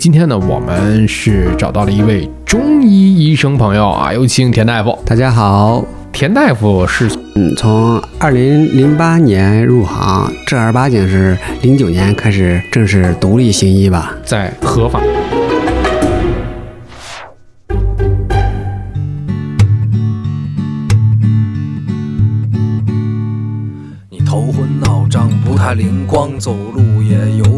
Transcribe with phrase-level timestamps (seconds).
[0.00, 4.96] 今天呢，我们是找到了一位中医医生朋友啊，有请田大夫。
[5.04, 14.14] 大家好，田大夫是嗯，从二零零八年入行，正儿八经是零九年开始正式独立行医吧。
[14.24, 15.00] 在合法。
[24.08, 27.57] 你头昏脑胀，不太灵光，走路也有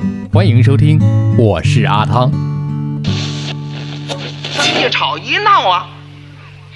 [0.33, 0.97] 欢迎收听，
[1.37, 2.31] 我是阿汤。
[4.79, 5.89] 一吵一闹啊，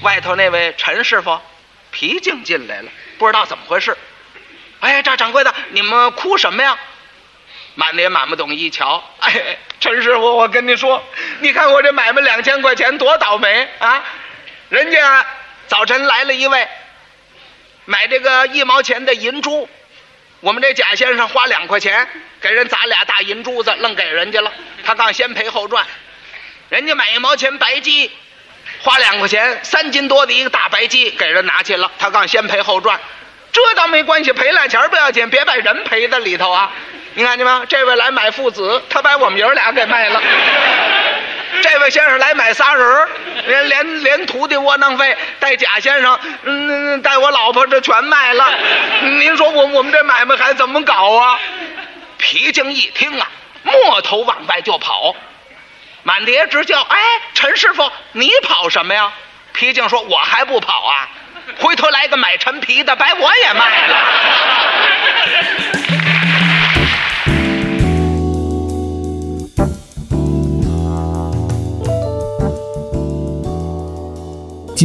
[0.01, 1.39] 外头那位陈师傅
[1.89, 3.97] 皮静进来了，不知道怎么回事。
[4.81, 6.77] 哎，赵掌柜的，你们哭什么呀？
[7.75, 11.01] 满爹满不懂一瞧，哎，陈师傅，我跟你说，
[11.39, 14.03] 你看我这买卖两千块钱多倒霉啊！
[14.67, 15.25] 人家
[15.67, 16.67] 早晨来了一位，
[17.85, 19.69] 买这个一毛钱的银珠，
[20.45, 22.07] 我们这贾先生花两块钱
[22.39, 24.53] 给人砸俩大银珠子，愣给人家了。
[24.83, 25.83] 他刚先赔后赚。
[26.69, 28.11] 人家买一毛钱白鸡，
[28.79, 32.99] 花两块钱，三斤多的一个大白鸡给人拿去了，他刚先赔后赚，
[33.51, 36.71] 这倒没关系，赔俩钱不要紧，别把人赔在里头啊！
[37.15, 37.65] 你看见吗？
[37.67, 40.21] 这位来买父子，他把我们爷儿俩给卖了。
[41.63, 43.09] 这位先生来买仨人儿，
[43.47, 48.53] 连连连徒弟窝囊费带贾先生，嗯，带我老婆这全卖了。
[49.01, 51.39] 您说我我们这买卖还怎么搞啊？
[52.17, 53.29] 皮净一听啊，
[53.63, 55.15] 摸头往外就跑。
[56.03, 56.99] 满碟直叫：“哎，
[57.33, 59.11] 陈师傅，你跑什么呀？”
[59.53, 61.09] 皮净说：“我还不跑啊！
[61.59, 63.97] 回头来个买陈皮的，把我也卖了。”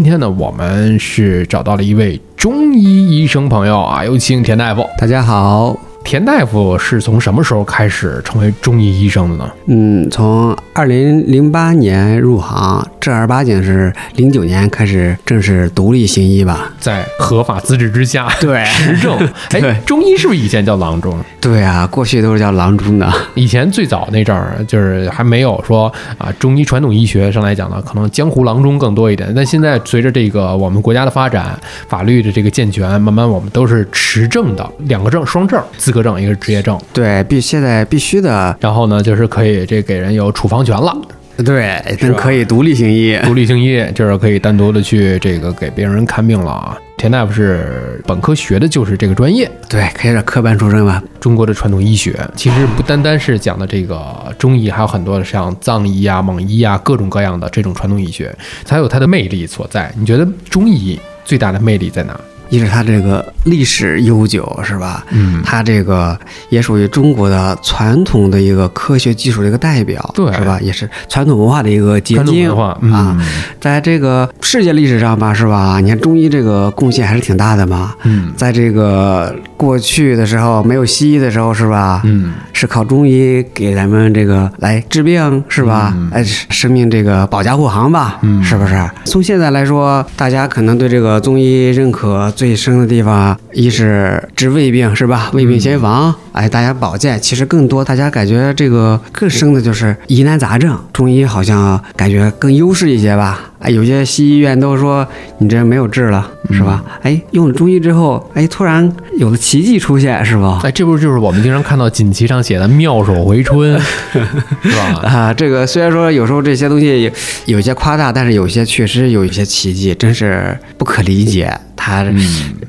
[0.03, 4.83] 今天呢，我们是找到了一位中医医生朋友啊，有请田大夫。
[4.97, 9.51] 大家好，田大夫是从什么时候开始成为中医医生的呢？
[9.67, 16.73] 嗯，从二零零八年入行，正儿八经是零九年开始正式独立行医吧。
[16.81, 19.17] 在合法资质之下，对持证。
[19.53, 21.17] 哎，中医是不是以前叫郎中？
[21.41, 23.09] 对啊，过去都是叫郎中的。
[23.35, 29.33] 以前最早那阵儿，就是还没有说啊，中医传统医学上来讲呢，可能江湖郎中更多一点。
[29.35, 31.57] 但现在随着这个我们国家的发展，
[31.87, 36.79] 法律的这个健全，慢慢我们都是持证的，两个证，双证，资格证，一个是职业证。
[36.93, 40.97] 对，必现在必须的，然后呢，就是可以这给人有处方权了，
[41.45, 43.19] 对，是吧那可以独立行医。
[43.25, 46.79] 独立行医，就是可以单独的去这个给别人看病了啊。
[46.97, 51.03] 田大夫是本科学的就是这个专业，对，可以是科班出身吧。
[51.19, 54.01] 中国的传统医学其实不单单是讲的这个
[54.39, 58.33] 中医，还有很多的像藏医啊、蒙医啊，各种各样的这种传统医学，
[58.65, 59.93] 才有它的魅力所在。
[59.99, 62.21] 你觉得中医最大的魅力在哪？
[62.51, 65.05] 一是它这个历史悠久，是吧？
[65.11, 66.19] 嗯它这个
[66.51, 70.59] 也属于中国的传统的一个科学技术的一个代表，对是吧？
[70.61, 72.51] 也是传统文化的一个结晶
[72.93, 73.17] 啊。
[73.61, 75.81] 在这个世界历史上吧，是吧？
[75.81, 77.95] 你看中医这个贡献还是挺大的嘛。
[78.05, 82.03] 嗯在这个过去的时候，没有西医的时候，是吧？
[82.05, 85.93] 嗯，是靠中医给咱们这个来治病，是吧？
[85.97, 88.91] 嗯哎，生命这个保驾护航吧，嗯是不是？
[89.05, 95.31] 从现在来说，大家可能对这个中医认可最深的地方，一是治胃病，是吧？
[95.35, 97.21] 胃病先防，哎，大家保健。
[97.21, 103.53] 其实更多，大家感觉这个更深的就是疑难杂症，中医好像感觉更优势一些吧。
[103.59, 105.07] 哎，有些西医院都说
[105.37, 106.85] 你这没有治了，是吧？
[107.03, 110.61] 哎，用了中医之后，哎，突然有了奇迹出现，是吧？
[110.63, 113.79] 哎，这不就是我们经常看到锦旗上写的“妙手回春
[114.11, 115.01] ”，是吧？
[115.03, 117.11] 啊，这个虽然说有时候这些东西有
[117.47, 121.53] 有一些夸大，但是有些确实有一些奇迹，真是不可理解。
[121.83, 122.05] 他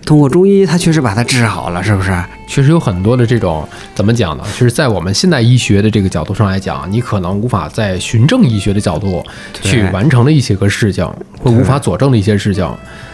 [0.06, 2.18] 通过中医，他确实把它治好了，是不是？
[2.48, 4.44] 确实有很多的这种怎么讲呢？
[4.58, 9.22] 就是在我们现代医学的这个角度上来讲，你可能无法在循证医学的角度
[9.62, 11.06] 去完成的一些个事情，
[11.44, 12.64] 或无法佐证的一些事情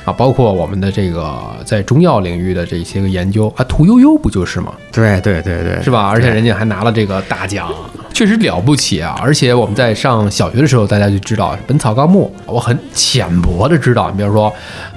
[0.06, 4.74] 啊，包括我们的这个在中药领域的这些个研究啊，屠呦呦不就是吗？
[4.92, 6.08] 对对对对，是吧？
[6.08, 7.70] 而且人家还拿了这个大奖，
[8.12, 9.16] 确实了不起啊！
[9.22, 14.52] 而且我们在上小学的时候，大家就知道《本草纲目》，我很浅薄的知道，你比如说《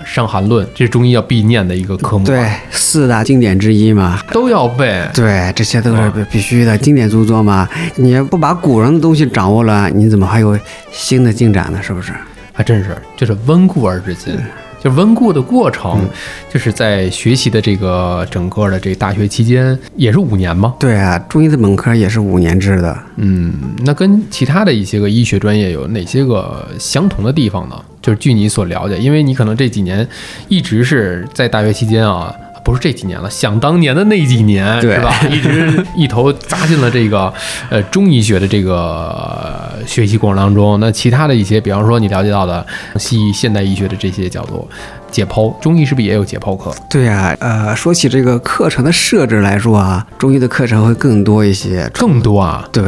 [0.06, 4.18] 伤寒论》，这是中医要必念的一个科目、啊，对，四大经典之一嘛。
[4.32, 5.06] 都要背。
[5.12, 7.68] 对，这些都是必必须的经典著作嘛。
[7.96, 10.58] 你不把古人的东西掌握了，你怎么还有
[10.90, 11.82] 新的进展呢？
[11.82, 12.12] 是不是？
[12.52, 14.38] 还真是，就是温故而知新。
[14.82, 16.08] 就温故的过程，
[16.52, 20.74] 就是在学习的这个整个的这大学期间，也是五年吗？
[20.80, 22.98] 对啊，中医的本科也是五年制的。
[23.16, 23.52] 嗯，
[23.84, 27.76] 那跟其他的一些个医学专业有哪些个相同的地方呢？
[28.00, 30.06] 就是据你所了解，因为你可能这几年
[30.48, 32.34] 一直是在大学期间啊，
[32.70, 35.12] 不是这几年了，想当年的那几年对是吧？
[35.28, 37.32] 一直一头扎进了这个
[37.68, 40.78] 呃中医学的这个呃学习过程当中。
[40.78, 42.64] 那其他的一些，比方说你了解到的
[42.96, 44.68] 西医、现代医学的这些角度，
[45.10, 46.72] 解剖，中医是不是也有解剖课？
[46.88, 51.88] 对呀、呃，说起这个课程的设置来说啊，中医的课程会更多一些。
[51.94, 52.84] 更多啊，对，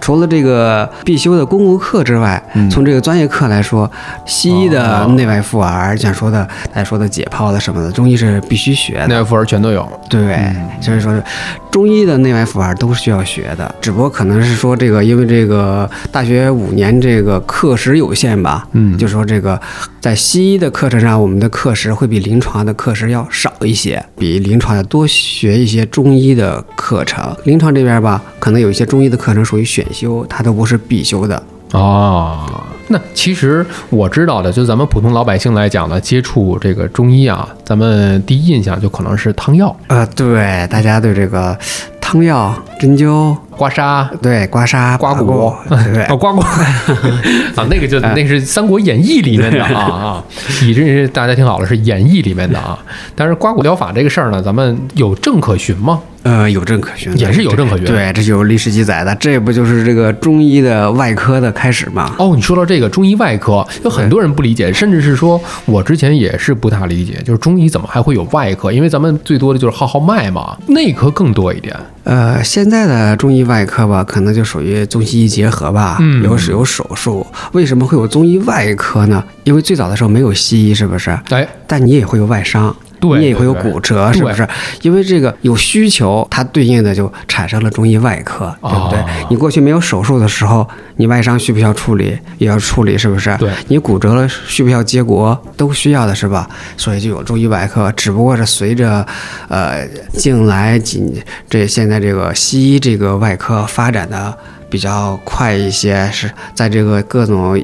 [0.00, 3.90] 除了这个必修的公共课之外，从这个专业课来说，
[4.26, 9.06] 西医的哦内外妇儿，像说的大家说的解剖的什么的，中医是必须学的。
[9.06, 9.88] 内外妇儿全都有。
[10.08, 10.36] 对，
[10.80, 11.22] 所以说是
[11.70, 19.60] 中医的内外妇儿都是需要学的，只不过可能是说这个，因为这个大学五年这个课时有限吧，嗯就说这个
[20.00, 27.36] 在西医的课程上，我们的课时会比临床的课时要少一些，比临床要多学一些中医的课程。
[27.44, 31.40] 临床这边吧，可能有一些中医的课程属于选修，它都不是必修的。
[31.72, 41.56] 哦，那其实我知道的，就咱们普通老百姓来讲呢，接触这个中医啊，咱们第一印象就可能是汤药、呃，对，大家对这个
[42.00, 46.40] 汤药、针灸，刮痧、对刮痧、刮骨骨，对哦，刮骨
[47.54, 49.80] 啊，那个就那是《三国演义》里面的啊
[50.20, 50.24] 啊，
[50.62, 52.78] 你这是大家听好了，是《演义》里面的啊。
[53.14, 56.00] 但是刮骨疗法这个事儿呢，咱们有证可循吗？
[56.24, 62.14] 呃，有证可循，也是有证可循对，这有历史记载的，这不就是这个中医的外科的开始吗？
[62.16, 68.70] 哦，你说到这个中医外科，有很多人不理解，甚至是说我之前也是不大理解，就是中医怎么还会有外科？
[68.70, 71.74] 因为咱们最多的就是号号脉嘛，内科更多一点。
[72.04, 77.26] 呃，现在的中医外科吧，可能就属于中西医结合吧，嗯有有手术。
[77.52, 79.22] 为什么会有中医外科呢？
[79.44, 81.10] 因为最早的时候没有西医，是不是？
[81.30, 82.74] 哎，但你也会有外伤。
[83.02, 84.46] 对你也会有骨折，是不是？
[84.82, 89.00] 因为这个有需求，它对应的就产生了中医外科，对不对？
[89.00, 90.64] 哦你过去没有手术的时候，
[90.98, 92.16] 你外伤需不需要处理？
[92.38, 93.36] 也要处理，是不是？
[93.38, 95.36] 对你骨折了需不需要接骨？
[95.56, 96.48] 都需要的是吧？
[96.76, 99.04] 所以就有中医外科，只不过是随着，
[99.48, 104.32] 呃，近来几这现在这个西医这个外科发展的
[104.70, 107.60] 比较快一些，是在这个各种。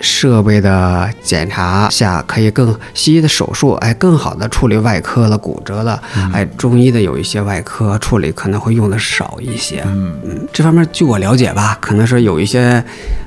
[0.00, 6.00] 设备的检查下，可以更西医的手术，哎，更好的处理外科了骨折了，
[6.32, 10.14] 哎，中医的有一些外科处理可能会用的少一些，嗯。
[10.24, 12.82] 嗯，这方面据我了解吧，可能是有一些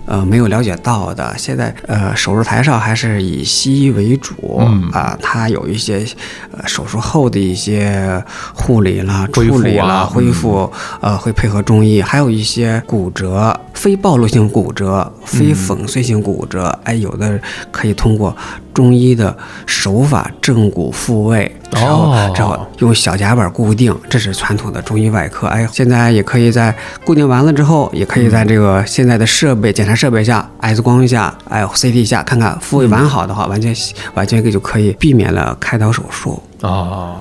[0.06, 1.33] 呃没有了解到的。
[1.38, 4.89] 现在呃手术台上还是以西医为主嗯。
[4.91, 6.06] 啊，它有一些
[6.51, 8.23] 呃手术后的一些
[8.53, 10.71] 护理啦、处理啦、啊恢复，
[11.01, 17.39] 呃会配合中医，还有一些骨折、非暴露性骨折、非粉碎性骨折，哎，有的
[17.72, 18.38] 可以通过
[18.76, 19.35] 中医的
[19.66, 25.47] 手法正骨复位，然后哦之后用小夹板固定，这是传统的中医外科。
[25.47, 26.71] 哎，现在也可以在
[27.04, 33.76] 固定完了之后，也可以在这个现在的设备检查设备下，X 光下，哎，CT 下看看复位完好的话，完全
[34.14, 36.40] 完全就可以避免了开刀手术。
[36.61, 37.16] 啊，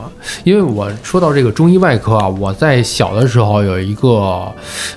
[0.45, 4.53] 因为我说到这个中医外科啊，我在小的时候有一个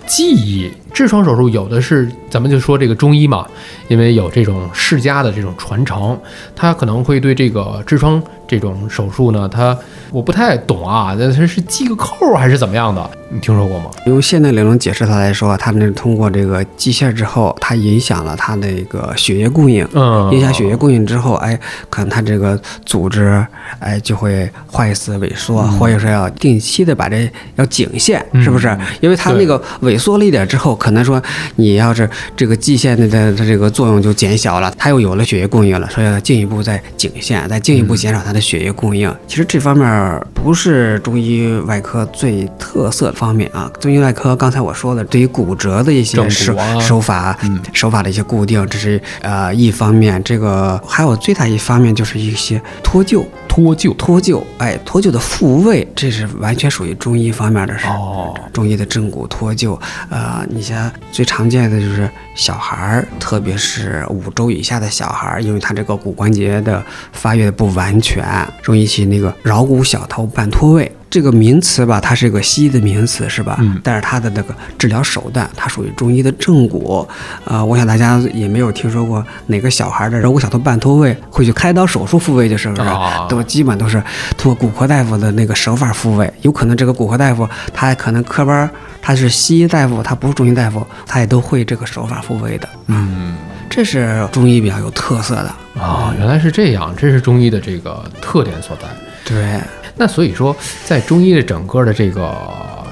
[0.06, 3.46] 记忆，痔疮手术有的是，咱们就说这个中医嘛，
[3.88, 6.18] 因为有这种世家的这种传承，
[6.56, 9.78] 他可能会对这个痔疮这种手术呢，他
[10.12, 13.10] 我不太懂啊，那他是系个扣儿还是怎么样的？
[13.30, 13.90] 你听说过吗？
[14.06, 19.88] 用现代理论解释它来说，它那通过这个系线之后，它影响了它那个血液供应。
[19.94, 21.60] 嗯，影响血液供应之后，哎，
[21.90, 23.44] 可能它这个组织，
[23.80, 28.80] 哎，就会坏死萎缩，或者说要定期的把这要颈线，是不是嗯？
[29.02, 31.22] 因为它那个萎缩了一点之后，可能说
[31.56, 39.10] 你要是这个蓟线的的它这个作用就减小了，它又有了血液供应了，所以要进一步再颈线，再进一步减少它的血液供应。
[39.26, 43.72] 其实这方面不是中医外科最特色的方面啊。
[43.80, 47.38] 中医外科刚才我说的，对于骨折的一些正手啊手法，
[47.72, 50.22] 手法的一些固定，这是呃一方面。
[50.26, 53.24] 这个还有最大一方面就是一些脱臼。
[53.54, 53.96] 脱臼。
[53.96, 57.86] 脱臼，哎，脱臼的复位，这是完全属于中医方面的事。
[57.86, 59.80] 哦，中医的正骨脱臼，
[60.10, 68.26] 呃，你像最常见的就是小孩儿，特别是五周以下的小孩儿，因为他这个骨关节的发育的不完全，
[68.64, 70.92] 容易起那个桡骨小头半脱位。
[71.14, 73.58] 这个名词吧，它是一个西医的名词，是吧？
[73.60, 77.08] 嗯但是它的那个治疗手段，它属于中医的正骨。
[77.46, 82.82] 呃，我想大家也没有听说过哪个小孩的桡骨小头半脱位会去开刀手术复位，就是不是？
[82.82, 84.02] 啊都基本都是
[84.36, 86.34] 通过骨科大夫的那个手法复位。
[86.42, 88.68] 有可能这个骨科大夫他可能科班儿
[89.00, 92.68] 他是西医大夫，他不是中医大夫，他也都会这个手法复位的。
[92.88, 93.36] 嗯，
[93.70, 95.54] 这是中医比较有特色的。
[95.80, 98.88] 啊，原来是这样，这是中医的这个特点所在。
[99.26, 99.62] 对，
[99.96, 102.36] 那所以说，在中医的整个的这个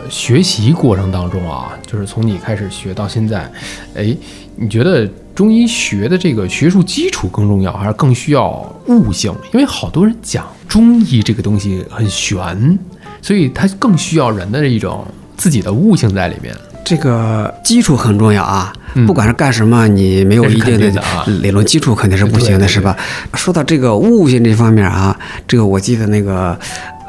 [0.09, 3.51] 学习过程当中啊，就是从你开始学到现在，
[3.95, 4.15] 哎，
[4.55, 8.49] 你觉得中医学的这个学术基础更重要，还是更需要
[8.87, 9.33] 悟性？
[9.53, 12.79] 因为好多人讲中医这个东西很玄，
[13.21, 16.55] 所以它更需要人的一种自己的悟性在里面。
[16.83, 18.73] 这个基础很重要啊。
[18.93, 22.95] 嗯不管是干什么，你没有一定的啊理论基础肯定是不行的，是吧？
[23.35, 26.57] 说到这个悟性这方面啊，这个我记得那个。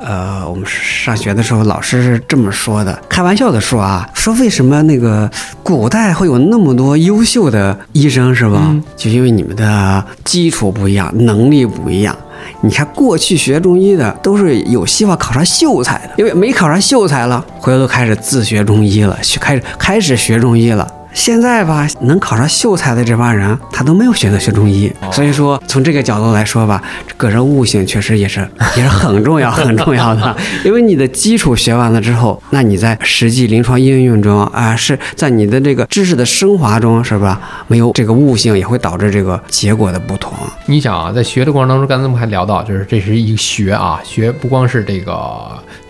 [0.05, 5.31] 呃，我们上学的时候，老师是这么说的，开玩笑的说啊，说为什么那个
[5.63, 8.59] 古代会有那么多优秀的医生，是吧？
[8.63, 12.17] 嗯就因为你们的基础不一样，能力不一样。
[12.61, 20.87] 你看，过去学中医的都是有希望考上秀才的，因为没考上秀才了，回头都开始自学中医了，学开始开始学中医了。
[21.15, 24.93] 现在吧，能考上秀才的这帮人，他都没有选择学中医。
[25.11, 26.83] 所以说，从这个角度来说吧，
[27.17, 28.41] 个人悟性确实也是
[28.77, 30.37] 也是很重要很重要的。
[30.65, 37.41] 因为你的基础学完了之后，那你在实际临床应用中啊，是在你的这个知识的升华中，是吧？
[37.69, 40.33] 没有这个悟性，也会导致这个结果的不同。
[40.67, 45.13] 你想啊，在学的过程当中，刚才我们还聊到，就是这是一个学啊，学不光是这个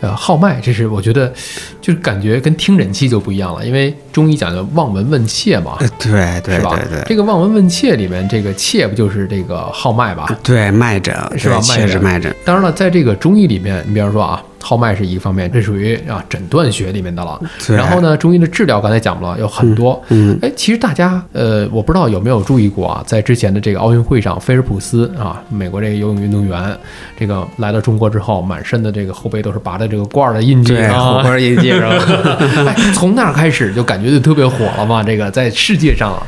[0.00, 1.32] 呃号脉，这是我觉得
[1.82, 6.74] 就是感觉跟听诊器就不一样了，因为中医讲究望闻问切嘛，呃，对对是吧？
[6.76, 7.04] 对对。
[7.06, 10.34] 这个望闻问切里面，这个切不就是这个号脉吧？
[10.44, 17.40] 对脉诊是吧对切是脉诊，当然了，在这个中医里面，你比方说啊，号脉是一个方面，这属于啊诊断学里面的了。
[17.68, 20.02] 然后呢，中医的治疗刚才讲了，有很多。
[20.08, 26.76] 嗯，哎，其实大家呃，我不知道有没有注意过啊，在之前的这个奥运会上，菲尔普斯啊，美国这个游泳运动员，
[27.18, 31.22] 这个来到中国之后，满身的这个后背都是拔的这个罐儿的印记火。
[31.22, 31.88] 锅印记是吧？
[32.66, 35.02] 哎，从那儿开始就感觉就特别火了嘛。
[35.02, 36.20] 这个在世界上，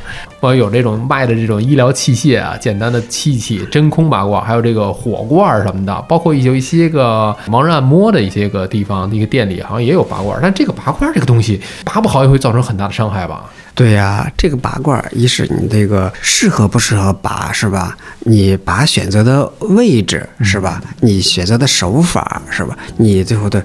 [0.45, 10.39] 我有这种卖的这种医疗器械啊，简单的器器、真空拔罐，还有这个火罐什么的，包括有一些个盲人按摩的一些个地方，一个店里好像也有拔罐。
[10.43, 13.45] 但这个拔罐这个东西，拔不好也会造成很大的伤害吧？
[13.75, 17.97] 对呀、这个拔罐儿，一是你这个适合不适合拔是吧？
[18.21, 20.81] 你拔选择的位置是吧？
[21.01, 22.77] 你选择的手法是吧？
[22.99, 23.63] 你最后的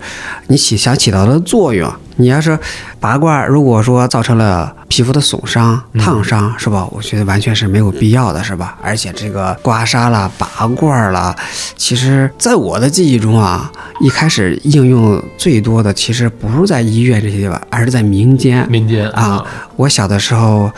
[0.47, 2.57] 你起想起到的作用，你要是
[2.99, 6.87] 拔罐儿，如果说造成了皮肤的损伤、烫伤是吧？
[6.91, 8.77] 我觉得完全是没有必要的，是吧？
[8.81, 11.35] 而且这个刮痧啦、拔罐儿啦，
[11.77, 18.67] 其实在我的记忆中啊，一开始应用最多的其实不是在医院这些地方，而是在民间。
[18.69, 19.45] 民间啊，，
[19.79, 20.69] 我小的时候，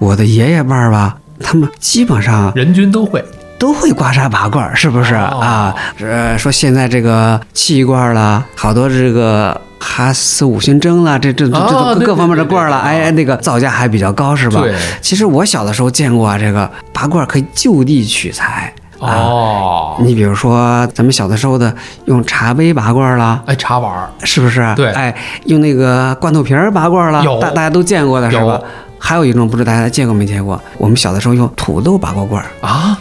[0.00, 3.24] 我的爷爷辈儿吧，他们基本上人均都会。
[3.56, 5.74] 都会刮痧拔罐儿，是不是、哦啊？
[5.98, 14.60] 呃，说现在这个气罐儿啦，好多这个哈斯五行针啦，这这这这各方面的罐儿啦，对哎，那个造价还比较高，是吧？
[14.60, 18.72] 对其实我小的时候见过啊，这个拔罐儿可以就地取材。
[18.98, 21.72] 啊，哦，你比如说咱们小的时候的
[22.06, 24.72] 用茶杯拔罐儿啦，哎，茶碗儿，是不是？
[24.74, 25.14] 对哎，
[25.44, 28.60] 用那个罐头瓶儿拔罐儿了，有大大家都见过的是吧？
[28.98, 32.48] 还有一种不知道大家见过没见过，我们小的时候用土豆拔过罐儿。
[32.66, 32.98] 啊，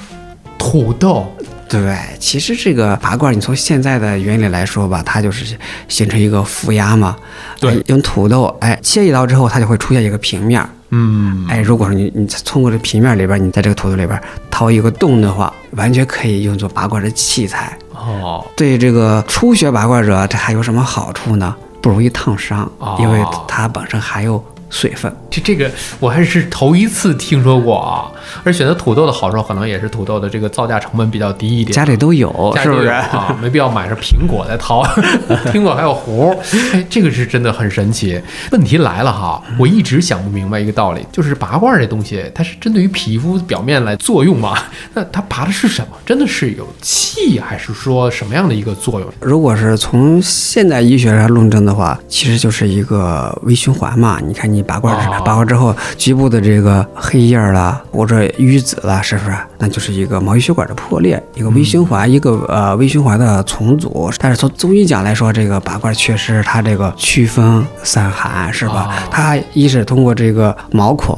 [0.60, 1.26] 土豆，
[1.68, 7.16] 对，其实这个拔罐儿，你从现在的原理来说吧，它就是形成一个负压嘛。
[7.60, 10.70] 对哎用土豆，哎，切一刀之后，它就会出现一个平面儿。
[10.92, 14.24] 嗯，哎，如果说你你通过这平面里边儿，你在这个土豆里边儿
[14.58, 17.78] 掏一个洞的话，完全可以用作拔罐的器材。
[17.94, 21.56] 哦，对这个初学拔罐者，这还有什么好处呢？
[21.80, 25.14] 不容易烫伤，因为它本身含有水分。
[25.30, 25.70] 这这个
[26.00, 28.12] 我还是头一次听说过啊！
[28.44, 32.88] 而选择土豆的好处，可能也是土豆的这个造价成本比较低一点，家里都有，家里就是不是？
[32.88, 33.38] 有啊？
[33.42, 34.84] 没必要买上苹果再掏，
[35.52, 36.38] 苹果还有核儿，
[36.74, 38.20] 哎，这个是真的很神奇。
[38.52, 44.58] 问题来了哈，我一直想不明白一个道理，就是拔罐儿这东西，它是针对于皮肤表面来作用吗？
[44.94, 45.98] 那它拔的是什么？
[46.06, 49.10] 真的是有气，还是说什么样的一个作用？
[49.22, 54.20] 如果是从现代医学上论证的话，其实就是一个微循环嘛。
[54.26, 59.38] 你看，你你拔罐拔罐之后，局部的这个黑印儿啦，或者淤紫啦，是不是？
[59.60, 64.12] 那就是一个毛细血管的破裂，一个微循环，一个呃微循环的重组。
[64.18, 68.88] 但是从中医讲来说，这个拔罐确实它这个祛风散寒，是吧？
[68.90, 71.16] 哦它一是通过这个毛孔。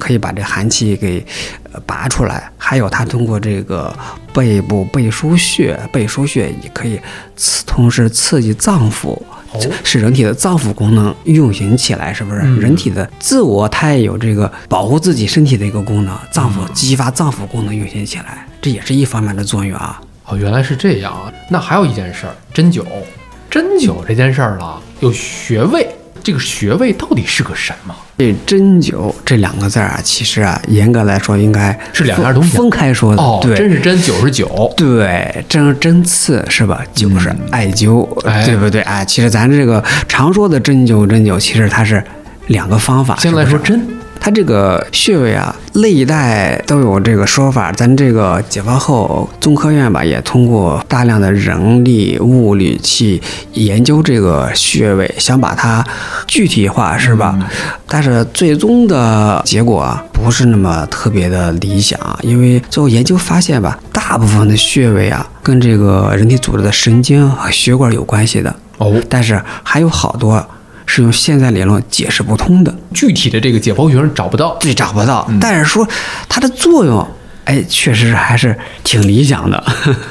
[0.00, 1.22] 可以把这寒气给
[1.74, 3.94] 呃拔出来，还有它通过这个
[4.32, 6.98] 背部背腧穴，背腧穴也可以
[7.36, 9.20] 刺，同时刺激脏腑，
[9.52, 12.40] 哦使人体的脏腑功能运行起来，是不是？
[12.42, 20.00] 嗯人体的自我它也有这个保护自己身体的一个功能，脏嗯腑激发脏腑功能运行起来，这也是一方面的作用啊。
[20.26, 21.32] 哦，原来是这样啊！
[21.48, 22.84] 那还有一件事儿，针灸，
[23.50, 25.88] 针灸这件事儿呢，有穴位，
[26.22, 27.94] 这个穴位到底是个什么？
[28.18, 33.22] 这针灸这两个字儿啊，其实啊，严格来说应该是两样东西啊分分开说的。
[33.22, 34.74] 哦，对，针是针，灸是灸。
[34.74, 36.82] 对，针针刺是吧？
[36.94, 38.82] 灸是艾灸，哎对不对？
[38.82, 42.02] 啊，其实咱这个常说的针灸，针灸其实它是
[42.48, 43.16] 两个方法。
[43.16, 43.88] 先来说针，
[44.20, 47.72] 它这个穴位啊，历代都有这个说法。
[47.72, 53.20] 咱这个解放后，中科院吧也通过大量的人力物力去
[53.54, 55.82] 研究这个穴位，想把它
[56.26, 57.38] 具体化，是吧？
[57.88, 70.46] 但是最终的结果啊，不是那么特别的理想，因为最后研究发现吧，大部分的穴位啊，跟这个人体组织的神经和血管有关系的，哦，但是还有好多
[70.92, 72.74] 是用现在理论解释不通的。
[72.92, 74.56] 具体的这个解剖学上找不到。
[74.58, 75.24] 对，找不到。
[75.28, 75.88] 嗯但是说
[76.28, 77.06] 它的作用，
[77.44, 79.64] 哎，确实还是挺理想的。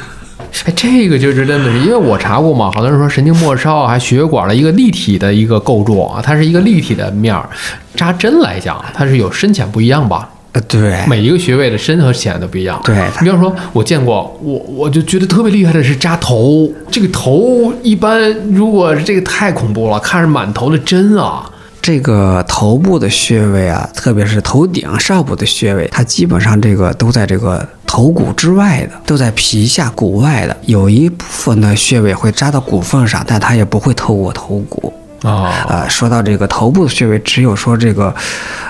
[0.66, 7.50] 哎，这个就是真的是，因为我查过嘛，好多人说神经末梢啊，还血管的一个立体的一个构筑啊，它是一个立体的面儿。
[7.94, 10.30] 扎针来讲，它是有深浅不一样吧？
[10.60, 12.80] 呃，对，每一个穴位的深和浅都不一样。
[12.84, 21.50] 对你比方说，我见过，我我就觉得特别厉害的是扎头，这个头一般如果这个太恐怖了，看着满头的针啊。
[21.82, 30.56] 这个头部的穴位啊，特别是头顶上部的穴位，它基本上这个都在这个头骨之外的，都在皮下骨外的。
[30.66, 34.92] 有一部分的穴位会扎到骨缝上，但它也不会透过头骨。
[35.22, 38.14] 啊，呃，说到这个头部的穴位，只有说这个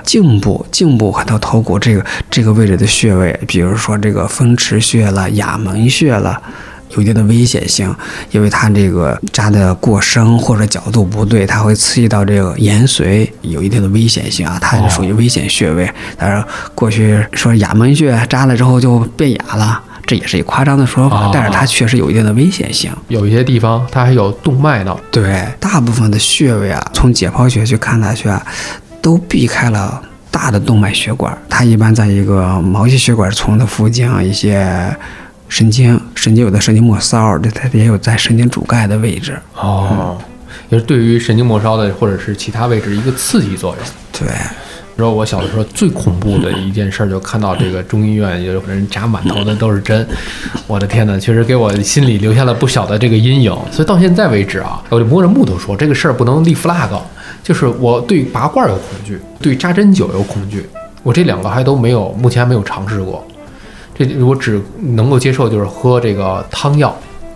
[0.03, 6.41] 颈部、颈部和到头骨这个这个位置的穴位，比如说这个风池穴了、哑门穴了。
[6.95, 7.95] 有一定的危险性，
[8.31, 15.87] 因为它这个扎的过深或者角度不对，它会刺激到这个延髓，有一定的危险性啊，它是属于危险穴位。
[16.17, 22.91] 当然，过去说哑门穴扎了之后就变哑了，这也是一夸张的说法，哦但是它确实有一定的危险性。
[23.09, 24.97] 有一些地方它还有动脉呢。
[25.11, 28.43] 对，大部分的穴位啊，从解剖学去看它去啊，
[29.03, 34.91] 都避开了大的动脉血管，它一般在一个毛细血管丛的附近啊，一些
[35.47, 39.37] 神经，神经有的神经末梢，这它也有在神经主盖的位置。
[39.53, 40.17] 哦，
[40.69, 44.27] 也是对于神经末梢的或者是其他位置一个刺激作用。
[44.27, 44.27] 对，
[44.99, 50.05] 说我小的时候最恐怖的一件事，就看到这个中医院有人扎满头的都是针，
[50.67, 53.51] 我的天呐，确实给我心里留下了不小的这个阴影。
[53.71, 56.89] 所以到现在为止啊，我就摸着木头说，这个事儿不能立 flag，
[57.41, 60.67] 就是我对拔罐有恐惧，对扎针灸有恐惧，
[61.01, 63.25] 我这两个还都没有，目前还没有尝试过。
[63.97, 66.95] 这我只能够接受就是喝这个汤药。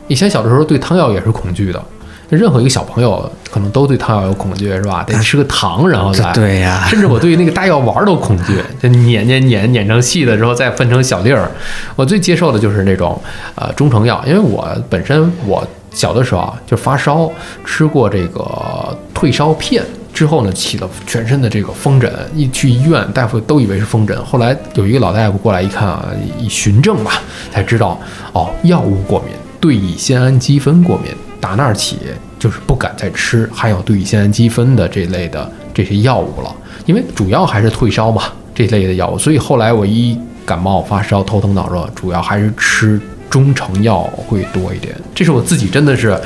[0.09, 1.83] 以前小的时候对汤药也是恐惧的，
[2.29, 5.03] 任何一个小朋友可能都对汤药有恐惧，是吧？
[5.03, 11.49] 得吃个糖，然后再 对呀甚至我对那个大药丸都恐惧，就碾碾碾碾成细的之后再分成小粒儿。
[11.95, 13.19] 我最接受的就是那种
[13.55, 17.31] 呃中成药，因为我本身我小的时候啊就发烧，
[17.65, 19.83] 吃过这个退烧片。
[20.13, 24.15] 之后呢，起了全身的这个风疹，一去医院，大夫都以为是风疹。
[24.23, 26.05] 后来有一个老大夫过来一看啊，
[26.37, 27.13] 一询证吧，
[27.51, 27.99] 才知道
[28.31, 31.11] 哦，药物过敏，对乙酰氨基酚过敏。
[31.43, 31.97] 打那儿起
[32.39, 38.23] 就是不敢再吃含有对乙酰氨基酚的这类的这些药物了，因为主要还是退烧嘛
[38.55, 39.19] 这类的药物。
[39.19, 42.97] 所以后来我一感冒发烧、头疼脑热，主要还是吃
[43.29, 44.95] 中成药会多一点。
[45.13, 46.17] 这是我自己真的是。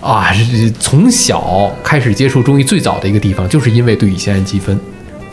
[0.00, 4.78] 啊，是从小开始接触中医最早的一个地方，就是因为对乙酰氨基酚，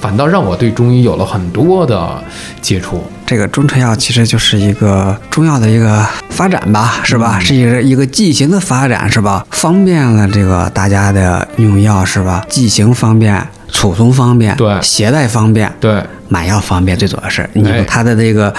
[0.01, 2.21] 反倒让我对中医有了很多的
[2.59, 3.03] 接触。
[3.25, 7.39] 这个中成药其实就是一个中药的一个发展吧，是吧？
[7.39, 9.45] 是一个一个剂型的发展，是吧？
[9.51, 12.43] 方便了这个大家的用药，是吧？
[12.49, 18.53] 剂型方便，储存方便，对携带方便，对，买药方便，最主要是你哎它的这个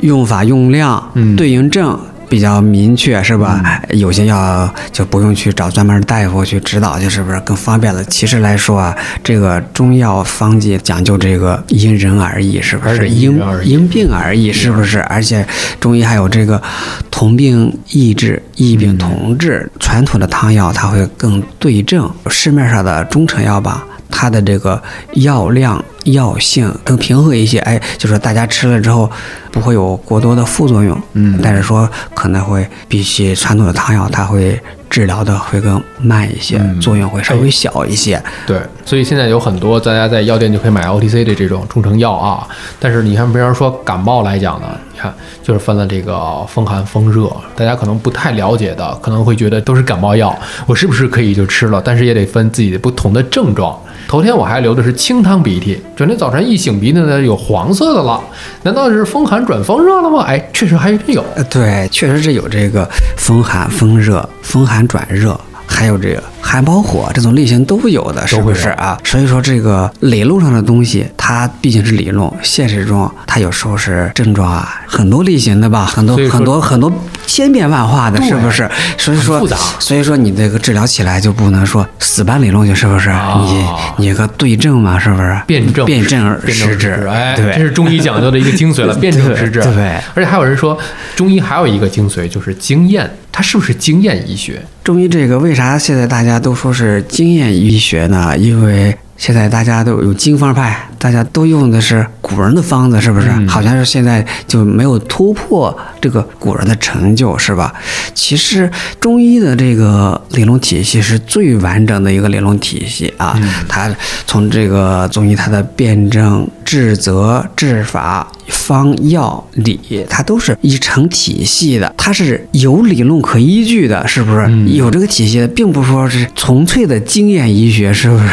[0.00, 1.98] 用法用量、嗯对应症
[2.30, 3.82] 比较明确，是吧？
[3.90, 8.04] 有些药就不用去找专门的大夫去指导，就是不是更方便了？
[8.04, 13.08] 其实来说啊，这个中药方剂讲究这个因人而异，是不是？
[13.08, 15.00] 因因病而异，是不是？
[15.02, 15.44] 而且
[15.80, 16.62] 中医还有这个
[17.10, 19.68] 同病异治、异病同治。
[19.80, 23.84] 传统的汤药它会更对症，市面上的中成药吧。
[24.10, 24.82] 它的这个
[25.14, 27.58] 药量、药性更平和一些。
[27.60, 29.10] 哎，就是大家吃了之后
[29.50, 31.00] 不会有过多的副作用。
[31.12, 38.20] 嗯但是说可能会比起传统的汤药，它会治疗的会更慢一些，嗯作用会稍微小一些。
[38.46, 42.46] 对，所以现在有很多大家在药店就可以买 OTC 的这种中成药啊。
[42.80, 51.80] 但是你看，比方说感冒来讲呢，你看就是分了这个风寒、风热，大家可能不太了解的，可能会觉得都是感冒药，我是不是可以就吃了？
[51.82, 53.78] 但是也得分自己的不同的症状。
[54.08, 58.20] 头天我还流的是清汤鼻涕，转天早晨一擤鼻涕呢，有黄色的了，
[58.64, 60.24] 难道是风寒转风热了吗？
[60.26, 61.24] 哎，确实还真有。
[61.36, 68.98] 呃，对，确实是有这个风寒、风热、风寒转热，还有这个寒包火这种类型都有的，是不是啊？
[69.04, 76.92] 所以说这个理论上的东西，它毕竟是理论，现实中它有时候是症状啊，很多类型的吧，很多很多很多
[77.26, 78.68] 千变万化的，是不是？
[78.98, 79.46] 所以说
[79.78, 83.10] 所以说你这个治疗起来就不能说死板理论去，是不是？
[83.44, 83.66] 你
[83.98, 85.40] 你个对症嘛，是不是？
[85.46, 89.62] 辩证辩证而施治，哎，对，这是中医讲究的一个精髓了，辩证施治。
[89.62, 90.76] 对而且还有人说，
[91.14, 94.60] 中医还有一个精髓就是经验，它是不是经验医学？
[94.82, 98.36] 中医这个为啥现在大家都说是经验医学呢？
[98.36, 103.28] 因为现在大家都有经方派，大家都用的是古人的方子，是不是？
[103.28, 107.70] 嗯好像是现在就没有突破这个古人的成就，是吧？
[108.14, 113.94] 其实中医的这个理论体系是最完整的一个理论体系啊，它
[114.26, 118.26] 从这个中医它的辩证、治则、治法。
[118.48, 124.40] 方药理，它都是一成体系的，它是有理论可依据的，是不是？
[124.48, 128.24] 嗯有这个体系的，并不是说是纯粹的经验医学，是不是？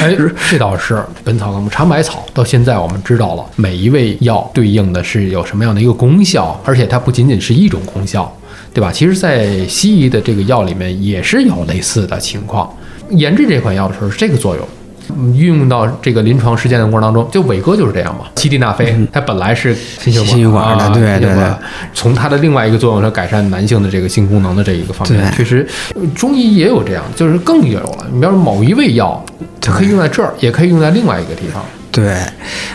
[0.00, 0.14] 哎，
[0.50, 8.30] 这 倒是《本草纲目》尝百草，到现在我们知道了每一味药对应的是有什么样的一个功效，而且它不仅仅是一种功效，
[8.72, 8.90] 对吧？
[8.92, 12.70] 其实，在西医的这个药里面也是有类似的情况。
[13.10, 14.66] 研制这款药的时候是这个作用。
[15.10, 18.26] 嗯运用到这个临床实践的过程当中，就伟哥就是这样嘛。
[18.36, 21.44] 西地那非，它本来是心血管的对对对
[21.92, 28.06] 从它的另外一个作用，它改善男性的这个性功能的这一个方面，确实呃中医也有这样，就是更有了。
[28.12, 29.24] 你比方说某一味药，
[29.60, 31.62] 它可以用在这儿，也可以用在另外一个地方。
[31.90, 32.18] 对，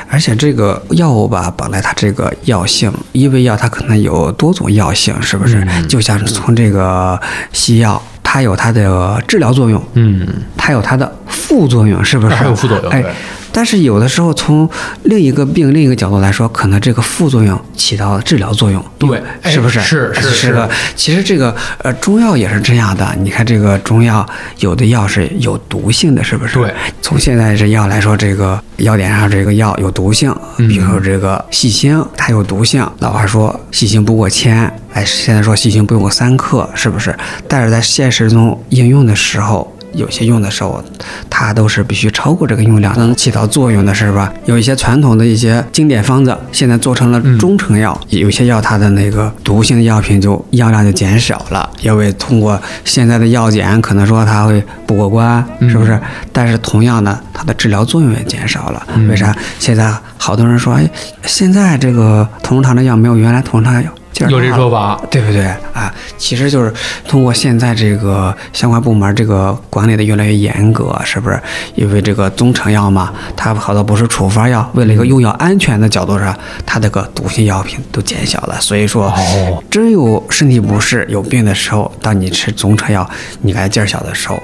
[0.09, 5.57] 而且这个药物吧，本来它这个药性，一味药它可能有多种药性，是不是？
[5.69, 7.19] 嗯就像是从这个
[7.51, 11.13] 西药，它有它的治疗作用，嗯，它有它的
[11.49, 12.35] 副作用，是不是？
[12.35, 13.03] 还有副作用哎，
[13.51, 14.69] 但是有的时候从
[15.03, 19.79] 另一个病另一个角度来说，可能这个副作用起到了治疗作用，对哎是不是？
[19.81, 20.69] 是是是个。
[20.95, 24.23] 其实这个呃中药也是这样的，你看这个中药
[24.59, 26.53] 有的药是有毒性的，是不是？
[26.53, 26.71] 对。
[27.01, 32.88] 从现在这药来说，这个药典上这个药有毒性，嗯比如说这个细辛，它有毒性。
[32.99, 37.17] 老话说细辛不过千，哎，现在说细辛不用过三克，是不是？
[37.47, 39.75] 但是在现实中应用的时候。
[39.93, 40.84] 有些用的时候，
[41.30, 44.32] 它都是必须超过这个用量才能起到作用的，是吧？
[44.45, 55.99] 有一些传统的一些经典方子，现在做成了中成药，有些药它的那个毒性的药品就药量就减少了，因为通过现在的药检，可能说它会不过关，是不是？
[56.32, 58.86] 但是同样的，它的治疗作用也减少了。
[59.10, 59.36] 为啥？
[59.60, 60.89] 现在好多人说，哎，
[61.25, 63.91] 现在这个同仁堂的药没有原来同仁堂的药
[64.30, 65.00] 有这说法。
[65.10, 65.93] 对不对啊？
[66.17, 66.74] 其实就是
[67.08, 71.39] 通过现在这个相关部门这个管理的越来越严格，是不是？
[71.76, 78.60] 因为这个中成药嘛，它好多不是处方药，为了一个用药安全的角度上，它这个毒性药品都减小了。
[78.60, 83.10] 所以说，哦真有身体不适、有病的时候，当你吃中成药，
[83.41, 84.41] 你感觉劲儿小的时候。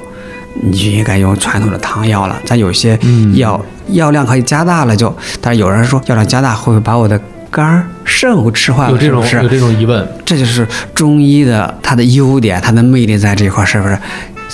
[0.63, 2.41] 你就应该用传统的汤药了。
[2.45, 7.19] 咱有些嗯药、药量可以加大了就，但是有人说药量加大会不会把我的
[7.55, 8.91] 肝儿、肾会吃坏了？
[8.91, 13.97] 有这种是不是有这种疑问，这就是中医的它的优点，它的魅力在这一块儿，是不是？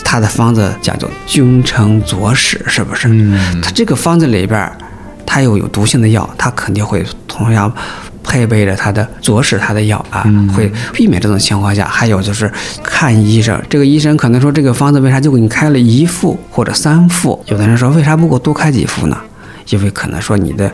[0.04, 3.08] 它的方子讲究君臣佐使，是不是？
[3.10, 4.78] 嗯它这个方子里边儿，
[5.26, 7.74] 它又有毒性的药，它肯定会同样
[8.22, 11.88] 配备着它的佐使它的药啊，嗯会避免这种情况下。
[11.88, 12.52] 还有就是
[12.84, 17.44] 看医生，这个医生可能说这个方子为啥就给你开了一副或者三副？
[17.48, 19.18] 有的人说为啥不给我多开几副呢？
[19.70, 20.70] 因为可能说你的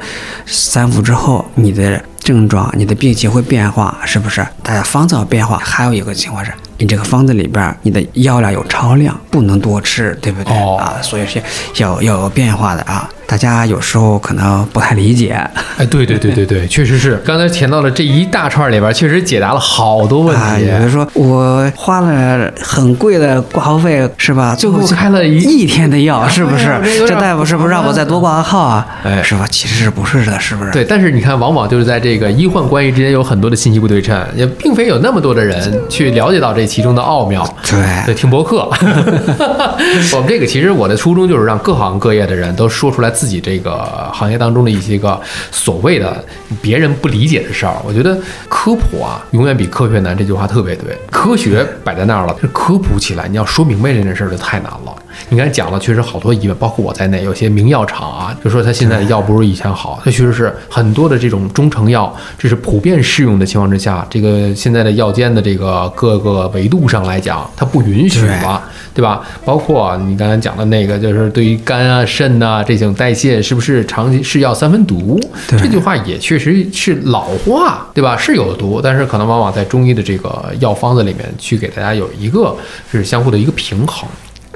[0.46, 4.46] 三副之后，你的症状、你的病情会变化，是不是？
[4.62, 11.00] 大家方子要变化，还有一个情况是，你这个方子里边儿你的药量有超量，不能多吃，对不对、哦啊？
[11.02, 11.42] 所以是
[11.78, 13.10] 要要有变化的啊。
[13.28, 15.38] 大家有时候可能不太理解。
[15.78, 17.22] 哎，对对对对对，确实是。
[17.26, 20.66] 刚才填到了这一大串里边，确实解答了好多问啊，题。
[20.66, 24.56] 有的说我花了很贵的挂号费是吧？
[24.56, 28.88] 最后开了一一天的药，是不是这大夫是不是让我再多挂个号啊？
[29.04, 29.46] 哎是吧？
[29.52, 30.72] 其实是不是的，是不是？
[30.72, 37.46] 对，但是你看，往往就是在这个医患关系之间有很多的信息不对称，也并非有那么多的人去了解到这其中的奥妙。
[37.70, 38.70] 对，对听博客，
[40.16, 45.20] 我们这个其实我的初衷就是让各行各业的人都说出来自己这个行业当中的一些个
[45.52, 46.24] 所谓的
[46.62, 47.76] 别人不理解的事儿。
[47.84, 48.16] 我觉得
[48.48, 50.96] 科普啊，永远比科学难，这句话特别对。
[51.10, 54.96] 科学摆在那儿了，科普起来，你要说明白这件事儿就太难了。
[55.30, 68.62] 你刚才讲了，确实好多疑问，包括我在内，有些名药厂啊，就说它现在的药不如以前好，它确实是很多的这种中成药，这是普遍适用的情况之下，这个现在的药监的这个各个维度上来讲，它不允许了，
[68.94, 69.22] 对吧？
[69.44, 75.20] 包括你刚才讲的那个，就是对于肝啊、肾呐、这种代谢，是不是长期是药三分毒？
[75.48, 78.16] 这句话也确实是老话，对吧？
[78.18, 82.56] 是有毒，但是可能往往在中医的这个药方子里面去给大家有一个
[82.92, 84.08] 是相互的一个平衡。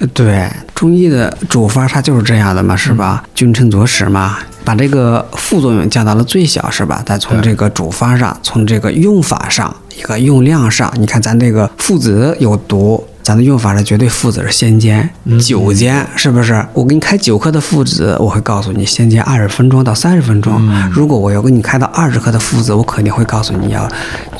[0.08, 3.24] 对，中医的主方它就是这样的嘛，是吧？
[3.36, 7.02] 君臣佐使嘛，把这个副作用降到了最小，是吧？
[7.06, 13.04] 再从这个主方上，从这个用法上，一个用量上，你看咱这个附子有毒。
[13.24, 15.08] 咱的用法是绝对附子是先煎，
[15.40, 16.66] 九煎是不是？
[16.74, 20.60] 我给你开九克的附子，我会告诉你先煎二十分钟到三十分钟。
[20.92, 23.88] 如果我要给你开到二十克的附子，我肯定会告诉你要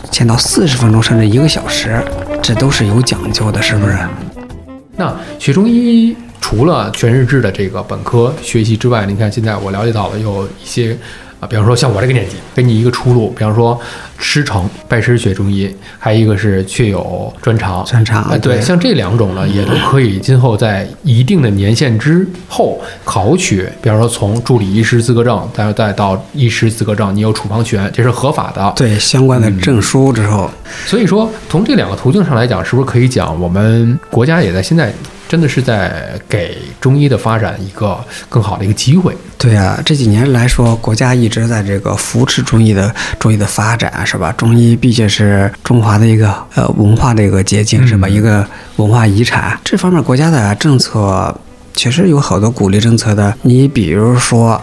[0.10, 2.04] 煎到四十分钟甚至一个小时，
[2.42, 3.96] 这都是有讲究的，是不是？
[5.02, 10.96] 那学中医除了全日制的这个本科学习之外，你看现在我了解到了有一些
[11.42, 13.78] 啊，比方说像我这个年纪，给你一个出路，比方说
[14.20, 17.84] 师承拜师学中医，还有一个是确有专长。
[17.84, 28.72] 专长啊，对，对像这两种呢，也都可以今后在一定的年限之后考取，比方说从助理医师资格证，再再到医师资格证，你有处方权，这是合法的。
[28.76, 30.48] 对相关的证书之后，
[30.86, 34.94] 所以说，从这两个途径上来讲，是不是可以讲，我们国家也在现在
[35.32, 39.16] 真的是在给中医的发展一个更好的一个机会？
[39.38, 44.30] 对啊，这几年来说，国家一直在这个扶持中医的中医的发展，是吧？
[44.34, 48.10] 中医毕竟是中华的一个呃文化的一个结晶，是吧？
[48.10, 51.34] 嗯一个文化遗产，这方面国家的政策
[51.74, 53.34] 确实有好多鼓励政策的。
[53.44, 54.62] 你比如说。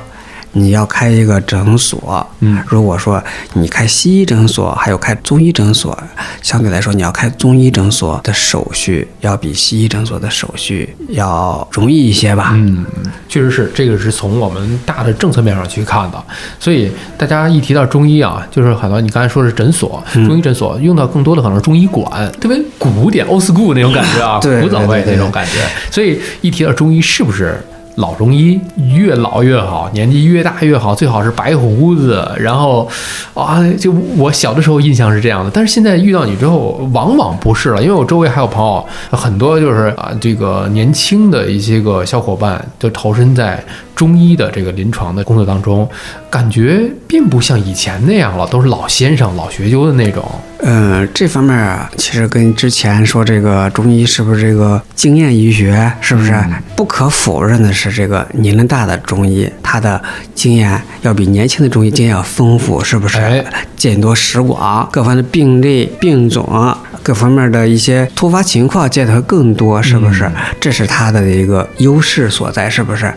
[0.52, 5.96] 你要开一个诊所，嗯如果说你开西医诊所，还有开中医诊所，
[6.42, 12.52] 相对来说，你要开中医诊所的手续要比西医诊所的手续要容易一些吧？
[12.54, 12.84] 嗯，
[13.28, 16.24] 确实是，这个是从我们大的政策面上去看的。
[16.58, 25.61] 所以大家一提到中医啊，就是很多你刚才说是诊所，中医诊所用到更多的可能是中医馆，特别古典 old school 那种感觉啊， 对古早味那种感觉。
[25.90, 27.58] 所以一提到中医，是不是？
[27.98, 28.61] 老中医
[28.94, 32.24] 越老越好，年纪越大越好，最好是白胡子。
[32.38, 32.88] 然后，
[33.34, 37.82] 啊，就我小的时候印象是这样的，但是现在遇到你之后，往往不是了。
[37.82, 43.62] 因为我周围还有朋友，很多就是啊，这个年轻的一些个小伙伴，就投身在
[43.96, 45.88] 中医的这个临床的工作当中，
[46.31, 50.25] 感觉并不像以前那样了，都是老先生、老学究的那种。
[50.61, 56.35] 嗯，这方面啊，其实跟之前说这个中医是不是这个经验医学，是不是、
[56.75, 60.03] 不可否认的是，这个年龄大的中医，他的
[60.35, 63.19] 经验要比年轻的中医经验要丰富，是不是？
[63.19, 63.45] 哎
[63.77, 66.77] 见多识广，各方的病例、病种，
[67.09, 70.31] 各方面的一些突发情况见得会更多，是不是？
[70.61, 73.11] 这是他的一个优势所在，是不是？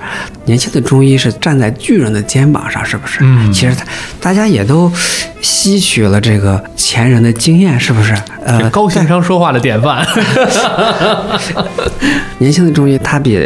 [0.45, 3.19] 年轻的中医是站在巨人的肩膀上，是不是？
[3.21, 3.83] 嗯其实他
[4.21, 4.89] 大家也都
[5.41, 8.15] 吸取了这个前人的经验，是不是？
[8.45, 10.07] 呃，高情商说话的典范。
[12.39, 13.37] 年轻的中医，它比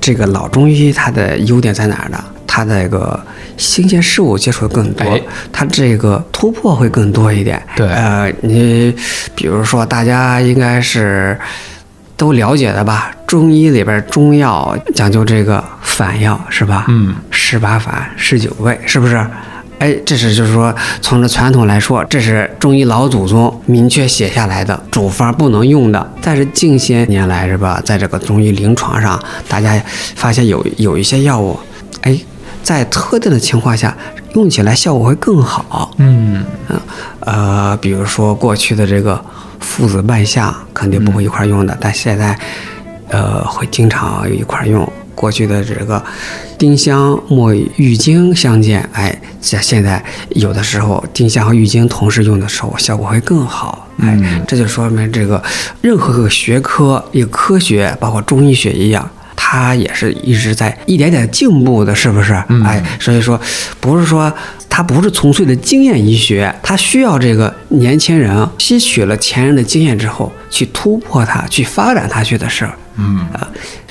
[0.00, 2.18] 这个老中医它的优点在哪儿呢？
[2.52, 3.18] 它的这个
[3.56, 7.62] 新鲜事物接触的更多哎，它这个突破会更多一点。
[7.76, 8.92] 对呃，你
[9.36, 11.38] 比如说，大家应该是
[12.16, 13.12] 都了解的吧？
[13.24, 16.86] 中医里边中药讲究这个反药是吧？
[16.88, 19.24] 嗯，十八反、十九味，是不是？
[19.78, 26.12] 哎，这是就是说，从这传统来说，这是中医老祖宗明确写下来的主方不能用的。
[26.20, 29.80] 但是近些年来是吧，在这个中医临床上，大家
[30.16, 31.58] 发现有有一些药物，
[32.02, 32.18] 哎，
[32.62, 33.96] 在特定的情况下
[34.34, 35.90] 用起来效果会更好。
[35.98, 36.44] 嗯，
[37.20, 39.22] 呃，比如说过去的这个
[39.58, 42.38] 父子半夏肯定不会一块儿用的，但现在
[43.08, 44.90] 呃会经常一块儿用。
[45.12, 46.02] 过去的这个
[46.56, 53.86] 丁香、墨郁金相间，哎，现现在有的时候丁香和郁金同时用的时候，效果会更好。
[53.98, 55.42] 哎，嗯这就说明这个
[55.82, 59.10] 任何个学科、一个科学，包括中医学一样，
[59.42, 62.34] 它也是一直在一点点进步的，是不是？
[62.48, 63.40] 嗯哎，所以说
[63.80, 64.30] 不是说
[64.68, 72.74] 他不是纯粹的经验医学，他需要这个年轻人吸取了前人的经验之后，去突破它，去发展它去的事儿。
[72.96, 73.26] 嗯，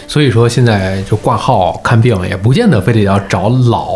[0.10, 3.88] 所以说现在就挂号看病也不见得非得要找老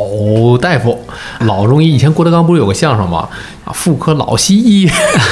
[0.62, 0.97] 大夫、
[1.39, 1.91] 老中医。
[1.91, 3.28] 以前郭德纲不是有个相声吗？
[3.65, 4.88] 啊，妇科老西医，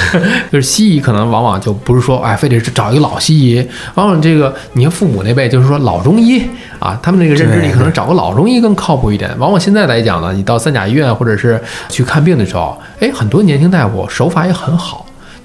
[0.52, 3.64] 就是西医可能往往就不是说哎，非得是找一个老西医，
[3.94, 6.42] 往往这个你看父母那辈就是说老中医
[6.80, 9.30] 啊，他们那个认知里可能找个老中医更靠谱一点。
[9.38, 15.01] 往往现在来讲呢，你到三甲医院或者是去看病的时候，哎，很多年轻大夫手法也很好。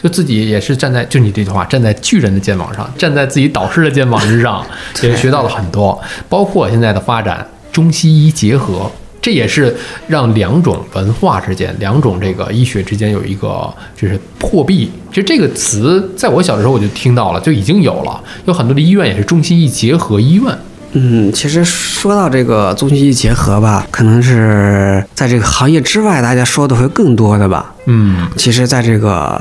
[0.06, 4.64] 就自己也是站在，就你这句话，站在巨人的肩膀上，站在自己导师的肩膀之上，
[5.02, 6.00] 也学到了很多。
[6.28, 8.88] 包括现在的发展，中西医结合，
[9.20, 14.88] 这也是让两种文化之间、两种这个医学之间有一个就是破壁。
[15.10, 18.22] 其实这个词在我小的时候我就听到了，就已经有了。
[18.44, 20.56] 有很多的医院也是中西医结合医院。
[20.92, 27.74] 嗯，其实说到这个中西医结合吧，可能是在这个行业之外，大家说的会更多的吧。
[27.86, 29.40] 嗯其实，在这个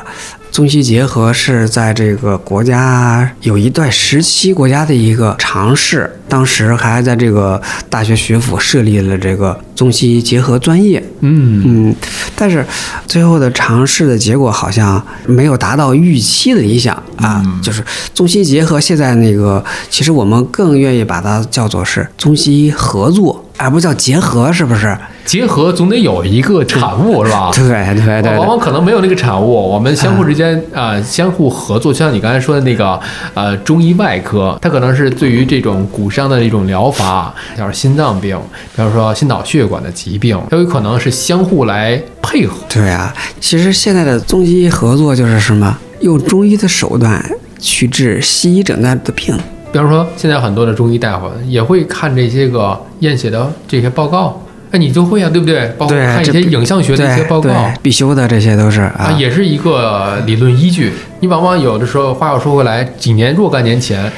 [0.56, 11.04] 中西结合是在这个国家有一段时期国家的一个尝试，当时还在这个大学学府设立了这个中西结合专业。
[11.20, 11.96] 嗯嗯，
[12.38, 12.66] 但是
[13.06, 18.80] 最后的尝试的结果好像没有达到预期的理想啊，就是中西结合。
[18.80, 24.98] 现在那个，其实我们更愿意把它叫做是中西合作，而不叫结合，是不是？
[25.26, 27.52] 结合总得有一个产物是吧？
[27.54, 33.00] 对对对对往往可能没有那个产物，我们相互之间啊、呃相互合作，就像你刚才说的那个
[33.34, 38.38] 呃中医外科，它可能是对于这种骨伤的一种疗法，像是心脏病，
[38.76, 42.56] 比方说心脑血管的疾病，都有可能是相互来配合。
[42.70, 47.24] 对啊，其实现在的中西医合作就是什么，用中医的手段
[47.60, 49.36] 去治西医诊断的病。
[49.72, 54.42] 比方说，现在很多的中医大夫也会看这些个验血的这些报告，
[54.76, 55.68] 哎，你就会啊，对不对？
[55.78, 57.72] 包括看一些影像学的一些报告。
[57.82, 60.92] 必修的这些都是啊，啊，也是一个理论依据。
[61.22, 64.12] 你往往有的时候，话又说回来，几年若干年前，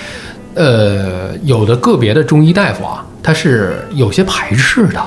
[0.55, 4.99] 呃，有的个别的中医大夫啊，他是有些排斥的。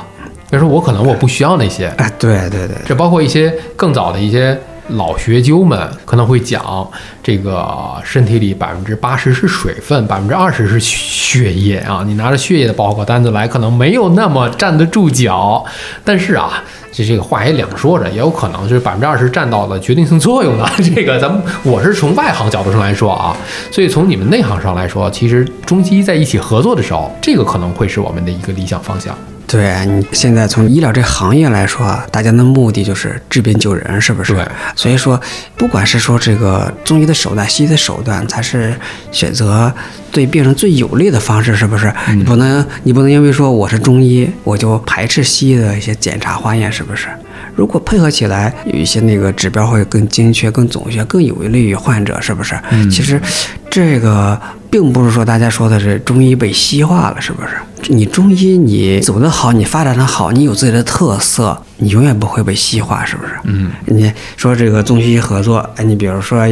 [0.48, 4.56] 比如说，我可能我不需要那些，哎，对对对，这包括一些更早的一些
[4.96, 6.88] 老学究们可能会讲，
[7.22, 12.03] 这个身体里百分之八十是水分，百分之二十是血液啊。
[12.07, 15.64] 你拿着血液的报告单子来，可能没有那么站得住脚。
[16.05, 20.68] 但是啊，这这个话也两说着，也有可能就是百分之二十占到了决定性作用的。
[20.94, 23.37] 这个咱们我是从外行角度上来说啊，
[23.70, 29.16] 所以从你们内行上来说，其实中西医在一起合作的时候，这个可能会是我们的一个理想方向。
[29.50, 34.32] 对你现在从医疗这行业来说啊，大家的目的就是治病救人，是不是？
[34.32, 35.20] 对所以说，
[35.56, 38.72] 不管是说这个中医的手段、西医的手段，才是
[39.10, 39.72] 选择
[40.12, 41.92] 对病人最有利的方式，是不是？
[42.14, 47.08] 你不能，你不能因为说我是中医，我就排斥西医的一些检查化验，是不是？
[47.55, 52.59] 如果配合起来，有一些那个指标会更精确、更准确、更有利于患者，是不是？
[52.90, 53.20] 其实
[53.68, 57.48] 这个并不是说大家说的是中医被西化了，是不是？
[57.92, 63.33] 你中医你走得好，你发展得好，你有自己的特色，你永远不会被西化，是不是？
[63.44, 66.46] 嗯，你说这个中西医合作，哎，你比如说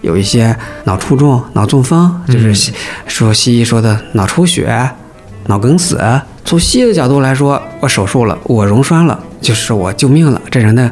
[0.00, 2.72] 有一些脑卒中、脑中风，就是西
[3.06, 4.90] 说西医说的脑出血、
[5.46, 5.98] 脑梗死。
[6.50, 10.90] 从西医的角度来说，我手术了，我溶栓了，就是我救命了，这人的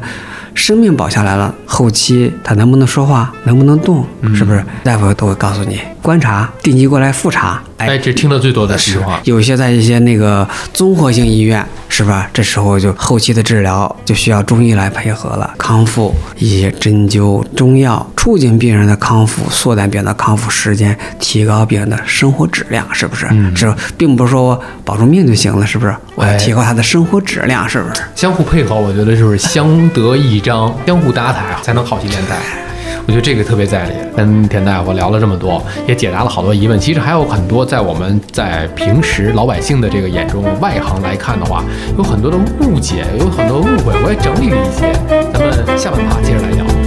[0.53, 1.53] 生命保下来了。
[1.65, 4.63] 后期他能不能说话，能不能动，是不是？
[4.83, 7.61] 大夫都会告诉你，观察，定期过来复查。
[7.77, 9.21] 哎，这听的最多的实话。
[9.23, 12.29] 有些在一些那个综合性医院，是吧？
[12.33, 23.27] 这时候就后期的治疗就需要中医来配合了，康复一些针灸、中药，促进病人的康复，缩短病人的康复时间，提高病人的生活质量，是不是？
[23.31, 25.95] 嗯是，并不是说我保住命就行了，是不是？
[26.15, 28.01] 我要哎提高他的生活质量，是不是？
[28.13, 32.37] 相互配合，我觉得就是相得益彰，相互搭台啊，才能好戏连台。
[33.07, 33.93] 我觉得这个特别在理。
[34.15, 36.77] 跟田大夫聊了这么多，也解答了好多疑问。
[36.79, 41.63] 其实还有很多在我们在平时老百姓的这个眼中，外行来看的话，
[41.97, 44.91] 有很多的误解，有很多误会，我也整理了一些。
[45.31, 46.78] 咱们下半趴接着来聊。